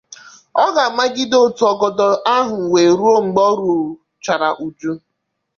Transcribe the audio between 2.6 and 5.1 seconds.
wee ruo mgbe o ruchara uju